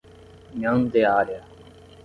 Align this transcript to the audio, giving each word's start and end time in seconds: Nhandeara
Nhandeara 0.59 1.37